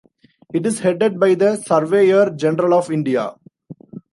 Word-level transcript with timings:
It 0.51 0.65
is 0.65 0.79
headed 0.79 1.19
by 1.19 1.35
the 1.35 1.57
Surveyor 1.57 2.31
General 2.31 2.73
of 2.73 2.89
India. 2.89 3.35